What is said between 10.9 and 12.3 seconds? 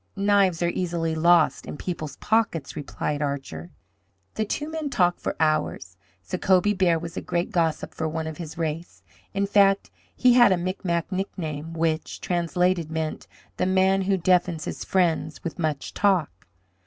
nickname which,